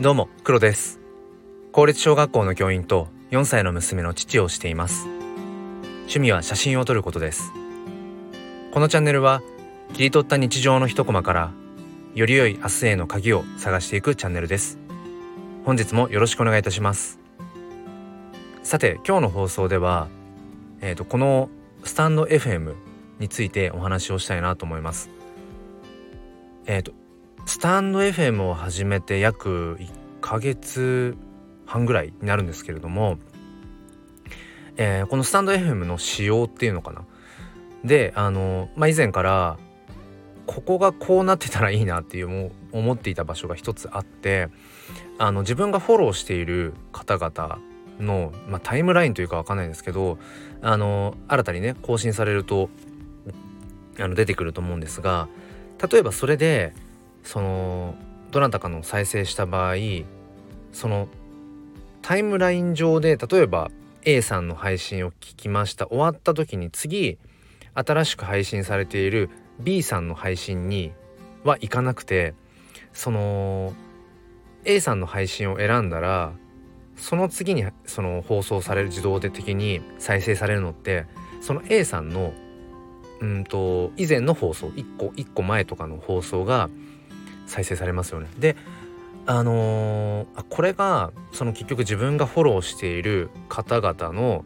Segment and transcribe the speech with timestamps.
[0.00, 1.00] どうも黒です。
[1.72, 5.06] 公立小学校の教員と4歳の娘の父をしています。
[6.02, 7.52] 趣味は写真を撮ることです。
[8.72, 9.42] このチャンネルは
[9.92, 11.52] 切り取った日常の一コマから
[12.14, 14.78] より良い明日への鍵を探していくチャンネルです。
[15.64, 17.20] 本日もよろしくお願いいたします。
[18.62, 20.08] さて今日の放送では
[20.86, 21.48] えーと、この
[21.82, 22.74] スタンド FM
[23.18, 25.08] についてお話をしたいなと思います。
[26.66, 26.92] えっ、ー、と
[27.46, 29.90] スタンド FM を始めて約1
[30.22, 31.16] ヶ月
[31.66, 33.18] 半ぐらいになるんですけれども、
[34.76, 37.04] えー、このスタンド FM の仕様っていうのかな。
[37.84, 39.58] であの、まあ、以前から
[40.46, 44.48] ここがこうなってたらいいなっていうも思っていた場所が一つあって
[45.18, 47.58] あの自分がフォローしている方々
[48.00, 50.18] の、まあ、タイムラインというかわかんないんですけど
[50.62, 52.70] あの新たにね更新されると
[53.98, 55.28] あの出てくると思うんですが
[55.90, 56.72] 例えばそれで
[57.24, 57.94] その
[58.30, 59.74] どなたかの再生した場合
[60.72, 61.08] その
[62.02, 63.70] タイムライン上で例えば
[64.04, 65.86] A さんの配信を聞きました。
[65.86, 67.18] 終わった時に次
[67.74, 70.92] 新しく配信されている B さんの配信に
[71.42, 72.34] は行かなくて
[72.92, 73.72] その
[74.64, 76.32] A さんの配信を選んだら
[76.96, 81.06] その次にその放送される自動的に再生されるのって
[81.40, 82.32] その A さんの
[83.20, 86.68] うんと以前の放送1個1個前とかの放送が
[87.46, 88.28] 再生されますよね。
[88.38, 88.56] で
[89.26, 94.44] あのー、これがその結局自分がフォローしている方々の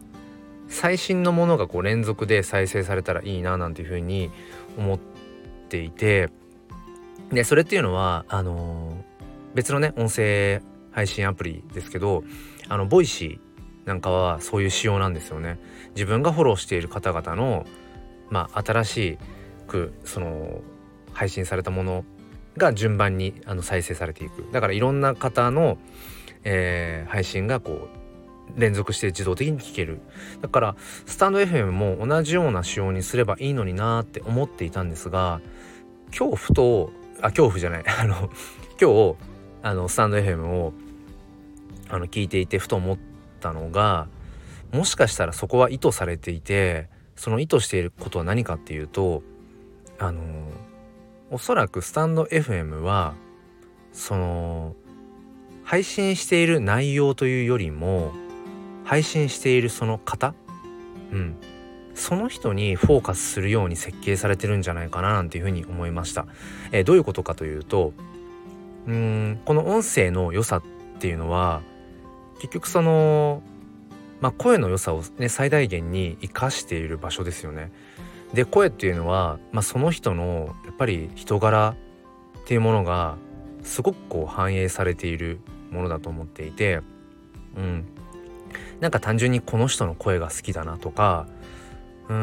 [0.69, 4.31] 最新のものがこう連続で再生されたらいいななんていうふうに
[4.77, 4.99] 思っ
[5.67, 6.29] ていて
[7.31, 12.23] でそれっていうのはあのー、別のね音声配信アプリですけど
[12.69, 15.59] あの Voicy なんかはそういう仕様なんですよね。
[15.95, 17.65] 自分がフォローしている方々の
[18.29, 19.17] まあ新し
[19.67, 20.61] くその
[21.11, 22.05] 配信されたもの
[22.59, 24.47] が順番にあの再生されていく。
[24.51, 25.79] だからいろんな方の、
[26.43, 27.89] えー、配信がこ
[28.55, 30.01] う連続して自動的に聞ける。
[30.41, 30.75] だから
[31.07, 35.41] スタンド FM も同じような仕様にすればいいのになって思っていたんですが
[36.07, 37.83] 恐怖とあ恐怖じゃない。
[37.89, 38.29] あの
[38.79, 39.15] 今日
[39.63, 40.73] あのスタンド FM を
[41.89, 42.97] あの聞いていてふと思っ
[43.39, 44.07] たのが
[44.71, 49.23] もしかしたらそこは意図されていてその意図していることは何かっていうと
[49.97, 50.21] あの
[51.31, 53.13] おそらくスタンド FM は
[53.93, 54.75] その
[55.63, 58.13] 配信している内容というよりも
[58.83, 60.33] 配信しているその方
[61.11, 61.35] うん
[61.93, 66.27] その人にフォーカスするように設計されてるんじゃないかななんていうふうに思いました。
[66.71, 67.93] えー、どういうことかというと
[68.87, 70.63] うんこの音声の良さっ
[70.99, 71.61] ていうのは
[72.39, 73.43] 結局その、
[74.21, 77.71] まあ、声の良さをね最大限に生かしている場所ですよね。
[78.33, 81.75] で声っていうのは、まあ、その人のやっぱり人柄
[82.39, 83.17] っていうものが
[83.63, 85.39] すごくこう反映されている
[85.71, 86.81] ものだと思っていて、
[87.57, 87.85] うん、
[88.79, 91.27] なんか単純にこの人の声が好きだなとか
[92.07, 92.15] うー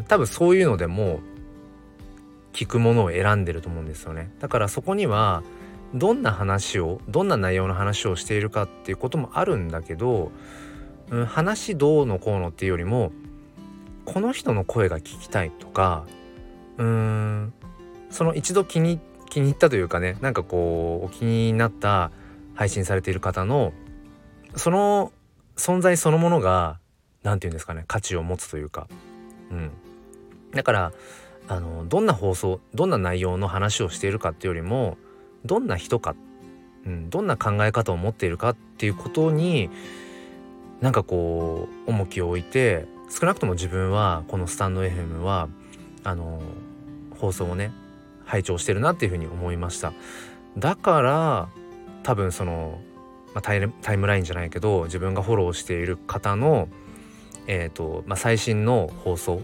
[0.00, 1.20] ん多分そういうのでも
[2.52, 4.30] 聞くものを選んでると思うんですよね。
[4.38, 5.42] だからそこには
[5.92, 10.32] どんな話をどんな内容の話をしているかっていうこともあるんだけど、
[11.10, 13.12] うん、話どうのこうのっていうよりも
[14.14, 16.04] この人の声が聞きたいとか
[16.78, 17.52] うーん
[18.10, 22.12] その一度気に気に入ったというかねなんかこうお気になった
[22.54, 23.72] 配信されている方の
[24.54, 25.10] その
[25.56, 26.78] 存在そのものが
[27.24, 28.86] 何て言うんですかね価値を持つというか
[29.50, 29.72] うん。
[30.52, 30.92] だから
[31.48, 34.96] あのどんな放送どんな内容の話をしているかっていうよりも
[35.44, 36.14] どんな人か、
[36.86, 39.70] うん、どんな考え方を持っているかっていうことに
[40.80, 45.48] なんかこう重きを置いて少なくとも自分はこのスタンド FM は
[46.02, 46.40] あの
[47.18, 47.72] 放送をね
[48.24, 49.92] 拝聴してるなっていうふうに思いました。
[50.58, 51.48] だから
[52.02, 52.80] 多分その、
[53.34, 56.68] まあ、タイタイムラインじゃないけど自分がフォローしている方の、
[57.46, 59.40] えーとまあ、最新の放送っ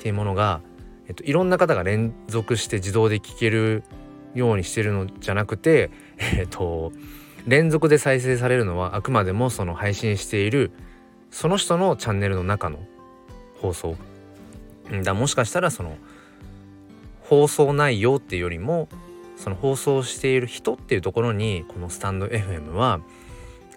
[0.00, 0.60] ていうものが、
[1.08, 3.82] えーと、いろんな方が連続して自動で聞ける
[4.34, 6.92] ようにしてるのじゃなくてえっ、ー、と
[7.46, 10.72] 連続で再生されるのはあくまでもその配信している
[11.30, 12.78] その人のチャンネルの中の
[13.60, 13.96] 放送
[15.02, 15.96] だもしかしたらその
[17.22, 18.88] 放送内容っていうよりも
[19.36, 23.00] その放送している人っていうところにこのスタンド FM は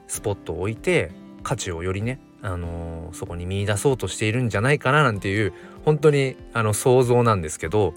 [0.07, 1.11] スポットを置いて
[1.43, 5.53] 価値をよりね、あのー、そこに見出そうとしているんじゃないかななんていう
[5.85, 7.93] 本当にあの想像なんですけど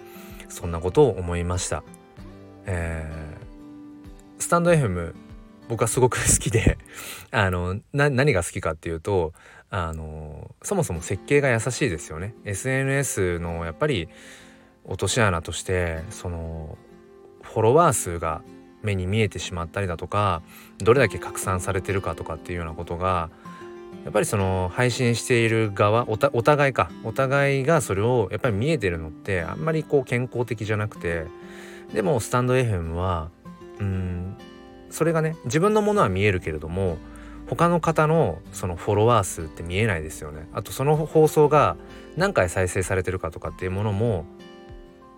[0.48, 1.82] そんなことを思いました。
[2.66, 5.14] えー、スタンド FM
[5.68, 6.78] 僕はすごく好きで
[7.30, 9.32] あの何が好きかっていうと
[9.70, 12.34] あのそもそも設計が優しいですよね。
[12.44, 14.08] SNS のやっぱり
[14.84, 16.76] 落とし穴としてその
[17.42, 18.42] フォロワー数が
[18.82, 20.42] 目に見えてしまったりだとか
[20.78, 23.30] どれだけ拡散されてるかとかっていうようなことが
[24.04, 26.90] やっぱりその配信している側お互いか。
[27.04, 31.26] お互いがそれをやっぱり見えてるのってあんまりこう健康的じゃなくて
[31.94, 33.30] でもスタンド FM は
[33.78, 34.36] うん
[34.92, 36.98] それがね自分のものは見えるけれども
[37.48, 40.48] 他の方のそのフォロワー数って見えないですよね。
[40.52, 41.76] あとその放送が
[42.16, 44.24] 何回再生されてるかとかっていうものも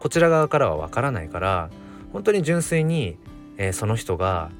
[0.00, 1.70] こちら側からはわからないから
[2.12, 3.18] 本当に純粋に、
[3.58, 4.50] えー、その人が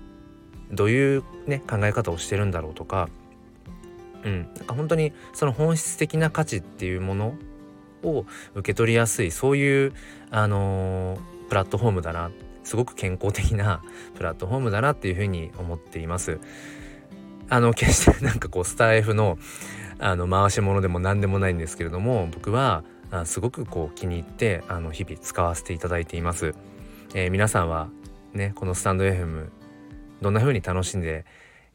[0.71, 3.09] どういうね考え方をしてるんだろうとか
[4.25, 7.35] うん、なんか本当にその本質的な価値っていうもの
[8.03, 8.25] を
[8.55, 9.93] 受け取りやすいそういう、
[10.31, 12.31] あのー、プラットフォームだな
[12.65, 13.83] すごく健康的な
[14.17, 16.41] プラットフォームだなっていうふうに思っています。
[17.49, 19.39] あの決して なんかこうスター F の
[20.01, 22.83] あの回し物でも何でもないんですけれども僕は
[23.25, 26.55] すごくこう気に入ってあの日々使わせていただいています。
[27.15, 27.89] えー、皆さんは
[28.33, 29.51] ねこのスタンド FM
[30.21, 31.25] どんな風に楽しんで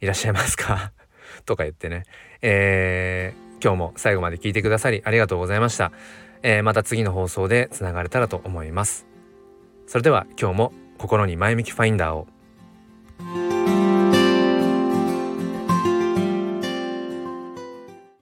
[0.02, 0.92] いらっしゃいますか？
[1.46, 2.04] とか言ってね、
[2.42, 5.92] えー、今日も最後まで聞いてくださりありがとうございました。
[6.42, 9.06] えー、また次の放送でつながれたらと思います。
[9.90, 12.28] それでは今日も心に前向きファインダーを。